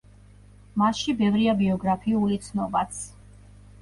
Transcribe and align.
მასში 0.83 1.13
ბევრია 1.21 1.55
ბიოგრაფიული 1.61 2.41
ცნობაც. 2.47 3.07